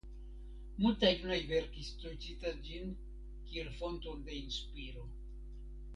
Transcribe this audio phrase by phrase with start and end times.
[0.85, 2.97] Multaj junaj verkistoj citas ĝin
[3.51, 5.07] kiel fonton de inspiro.